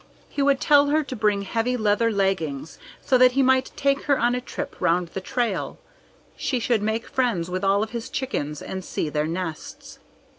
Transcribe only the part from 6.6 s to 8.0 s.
make friends with all of